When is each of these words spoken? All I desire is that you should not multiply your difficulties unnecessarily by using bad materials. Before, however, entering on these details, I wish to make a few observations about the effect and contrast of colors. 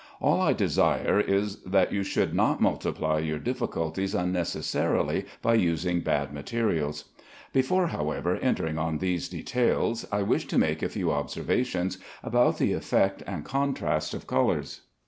All 0.19 0.41
I 0.41 0.53
desire 0.53 1.19
is 1.19 1.57
that 1.61 1.93
you 1.93 2.01
should 2.01 2.33
not 2.33 2.59
multiply 2.59 3.19
your 3.19 3.37
difficulties 3.37 4.15
unnecessarily 4.15 5.27
by 5.43 5.53
using 5.53 5.99
bad 5.99 6.33
materials. 6.33 7.05
Before, 7.53 7.85
however, 7.85 8.35
entering 8.37 8.79
on 8.79 8.97
these 8.97 9.29
details, 9.29 10.07
I 10.11 10.23
wish 10.23 10.47
to 10.47 10.57
make 10.57 10.81
a 10.81 10.89
few 10.89 11.11
observations 11.11 11.99
about 12.23 12.57
the 12.57 12.73
effect 12.73 13.21
and 13.27 13.45
contrast 13.45 14.15
of 14.15 14.25
colors. 14.25 14.81